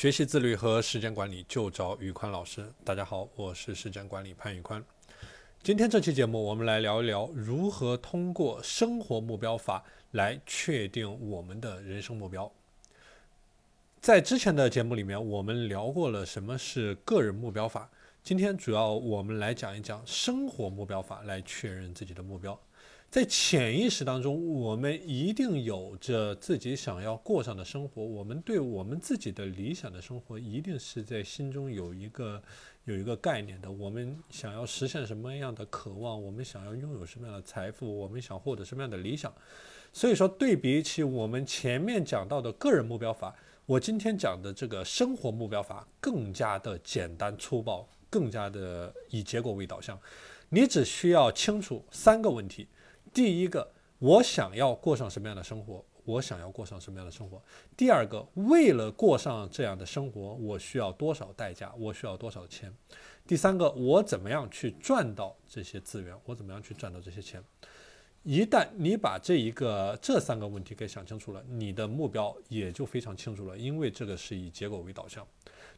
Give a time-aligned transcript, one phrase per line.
[0.00, 2.64] 学习自律和时间管理就找宇宽老师。
[2.82, 4.82] 大家好，我是时间管理潘宇宽。
[5.62, 12.50] 今天这期节目，我们来聊一聊如何通过生活目标法来确定我们的人生目标。
[14.00, 17.90] 在之前的节目里面，我们聊过了什么是个人目标法。
[18.22, 22.58] 今天主要我们来讲一讲生活目标法，来确认自己的目标。
[23.10, 28.04] 在潜意识当中，我们一定有着自己想要过上的生活。
[28.04, 32.40] 我们对我们自己的理想的生活，一定是在心中有一个
[32.84, 33.68] 有一个概念的。
[33.68, 36.22] 我们想要实现什么样的渴望？
[36.22, 37.84] 我们想要拥有什么样的财富？
[37.98, 39.34] 我们想获得什么样的理想？
[39.92, 43.34] 所以说，对比起我们前面讲到的个人目标法，
[43.66, 49.98] 我今天讲的这个生活目标法更加的简单粗暴，更加的以结果为导向。
[50.50, 52.68] 你只需要清楚三个问题。
[53.12, 55.84] 第一个，我想要过上什么样的生活？
[56.04, 57.40] 我想要过上什么样的生活？
[57.76, 61.72] 第二个，为了过上这样的生活，我需要多少代价？
[61.78, 62.72] 我需要多少钱？
[63.26, 66.16] 第三个，我怎么样去赚到这些资源？
[66.24, 67.42] 我怎么样去赚到这些钱？
[68.22, 75.26] 一旦你把这一个这三个问题给想清楚了，你的目标也就非常清楚了，因为这个是以结果为导向。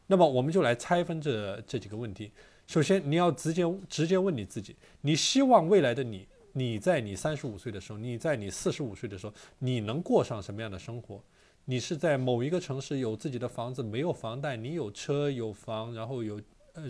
[0.07, 2.31] 那么，我们就来拆分这这几个问题。
[2.65, 6.27] 首先，你要直接直接问你自己：你希望未来的你？
[6.53, 11.21] 你在你三十五岁的时候，你在你四十五岁的时候，你能过上什么样的生活？
[11.65, 16.39] 你是在某一个城市有自己的房子，没有房贷，你有车有房，然后有，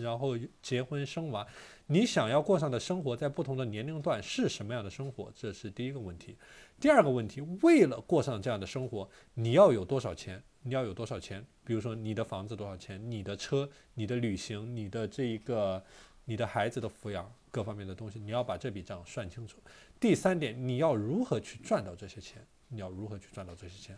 [0.02, 1.46] 然后结婚生娃，
[1.86, 5.32] 你想要过上的生活，在不同的年龄段是什么样的生活？
[5.34, 6.36] 这是第一个问题。
[6.80, 10.42] 第二个问题，为了过上这样的生活，你要有多少钱？
[10.62, 11.44] 你要有多少钱？
[11.64, 13.00] 比如说你的房子多少钱？
[13.08, 15.80] 你的车、你的旅行、你的这一个、
[16.24, 17.30] 你的孩子的抚养。
[17.50, 19.58] 各方面的东西，你要把这笔账算清楚。
[20.00, 22.44] 第三点，你要如何去赚到这些钱？
[22.66, 23.96] 你要如何去赚到这些钱？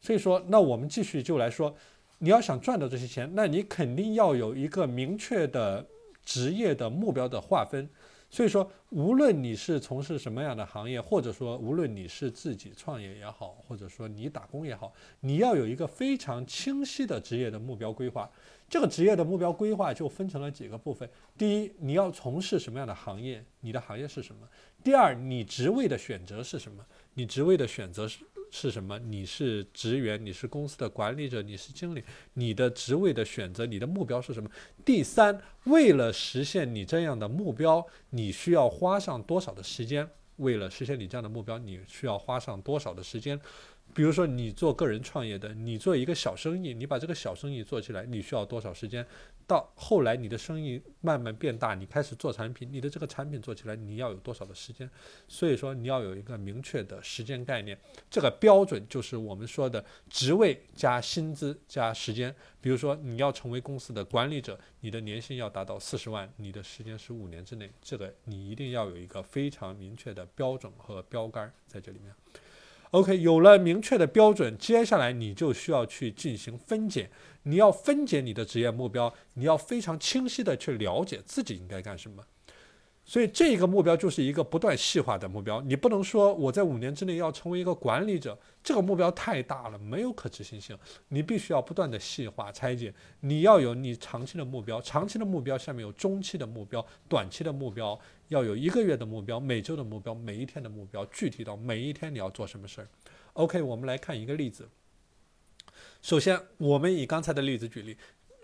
[0.00, 1.72] 所以说，那我们继续就来说，
[2.18, 5.86] 你要想赚到这些钱，那你肯定要有一个明确的
[6.24, 7.88] 职业的目标的划分。
[8.28, 18.28] 所以说，无论你是从事什么样的行业，或者说无论你是自己创业也好，或者说你打工也好，你要有一个非常清晰的职业的目标规划。
[18.68, 23.42] 这个职业的目标规划就分成了几个部分：第一，你要从事什么样的行业？
[23.60, 24.46] 你的行业是什么？
[24.82, 26.84] 第二，你职位的选择是什么？
[27.14, 28.24] 你职位的选择是
[28.58, 28.98] 是什么？
[29.00, 32.02] 你是职员，你是公司的管理者，你是经理，
[32.32, 34.48] 你的职位的选择，你的目标是什么？
[34.82, 40.08] 第三，为了实现你这样的目标，你需要花上多少的时间？
[40.36, 43.38] 为了实现你这样的目标，你需要花上多少的时间？
[43.96, 49.06] 比如说，你做个人创业的，你做一个小生意，你把这个小生意做起来，你需要多少时间？
[49.46, 54.90] 到后来，你的生意慢慢变大，你开始做产品，你的这个产品做起来，你要有多少的时间？
[55.26, 57.78] 所以说，你要有一个明确的时间概念。
[58.10, 62.36] 这个标准就是我们说的职位加薪资加时间。
[62.60, 72.14] 比如说，你要成为公司的管理者，你的年薪要达到四十万，你的时间是五年之内，这个你一定要有一个非常明确的标准和标杆在这里面。
[72.92, 77.10] OK，有了明确的标准，接下来你就需要去进行分解。
[77.42, 82.24] 你要分解你的职业目标，你要非常清晰的去了解自己应该干什么。
[83.08, 90.76] 所以这个目标就是一个不断细化的目标，你不能说我在五年之内要成为一个管理者，这个目标太大了，没有可执行性。
[91.08, 97.96] 你必须要不断的细化拆解，你要有你长期的目标，长期的目标下面有中期的目标、短期的目标，
[98.26, 102.88] 要有一个月的目标、每周的目标、每一天的目标，具体到每一天你要做什么事儿。
[103.34, 104.68] OK，我们来看一个例子。
[106.02, 107.96] 首先，我们以刚才的例子举例。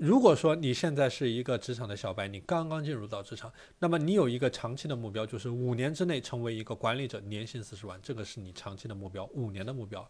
[0.02, 10.04] 如果说你现在是一个职场的小白，你刚刚进入到职场，那么你有一个长期的目标，就是五年之内成为一个管理者，年薪四十万，这个是你长期的目标，五年的目标。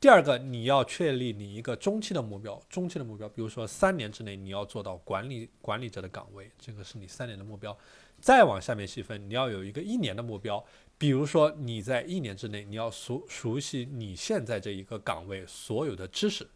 [0.00, 7.78] 第二个，你要确立你一个中期的目标，中期的目标，比如说三年之内你要做到管理管理者的岗位，这个是你三年的目标。
[8.20, 10.64] 再往下面细分，你要有一个一年的目标，
[10.98, 16.48] 比如说你在一年之内你要熟熟悉你现在这一个岗位所有的知识。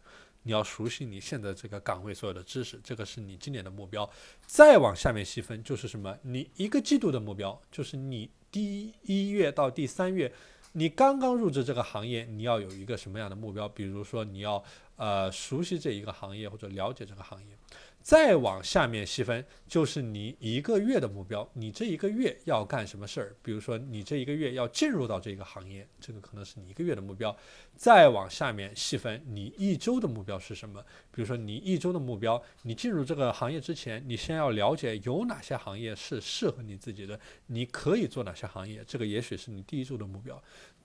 [0.43, 4.09] 你要熟悉你现在这个岗位所有的知识，这个是你今年的目标。
[4.45, 6.17] 再往下面细分，就是什么？
[6.23, 10.31] 你一个季度的目标，就是你第一月到第三月，
[10.73, 13.69] 你刚刚入职这个行业，你要有一个什么样的目标？
[13.69, 14.63] 比如说，你要
[14.95, 17.57] 呃熟悉这一个行业或者了解这个行业。
[18.01, 23.35] 再往下面细分，就是你一个月的目标，你这一个月要干什么事儿？
[23.43, 27.35] 比如说，你这一个月要进入到这个行业，这个可能是你一个月的目标。
[27.75, 30.83] 再往下面细分，你一周的目标是什么？
[31.11, 40.41] 比如说，你一周的目标，你进入这个行业之前，你先要了解有哪些行业是适合你自己的，你可以做哪些行业，这个也许是你第一周的目标。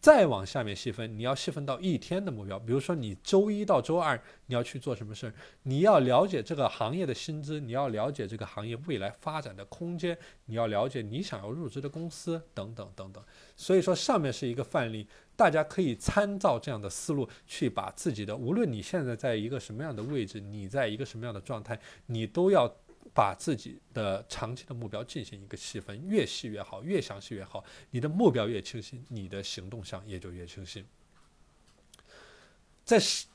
[0.06, 2.56] 再往下面细分，你要细分到一天的目标。
[2.60, 4.16] 比如说，你周一到周二
[4.46, 5.34] 你要去做什么事儿？
[5.64, 13.20] 你要了解这个行业的薪资，你要了解这个行业未来发展的空间，你要了解你想要入职的公司等等等等。
[13.56, 21.76] 所以说，上面是一个范例，大家可以参照这样的思路去把自己的，无论你现在在一个什么样的位置，你在一个什么样的状态，
[22.06, 22.72] 你都要。
[23.16, 27.64] 把自己的长期的目标进行一个细分，越细越好，越详细越好。
[27.90, 30.84] 你的目标越清晰，你的行动上也就越清晰。
[32.86, 33.26] 在是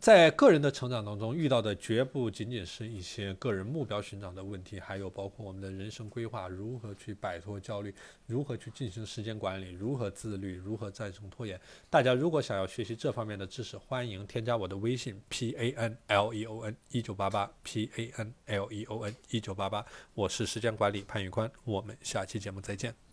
[0.00, 7.94] 在个人的成长当中遇到的绝不仅仅是一些个人目标寻找的问题，还有包括我们的人生规划，如何去摆脱焦虑，
[8.26, 11.58] 如何去进行时间管理，如何自律，如何战胜拖延。
[11.88, 19.14] 大家如果想要学习这方面的知识，欢迎添加我的微信 p a n l e o n 一九八八 p a n l e o n
[19.30, 23.05] 一九八八，我是时间管理潘宇宽，我们下期节目再见。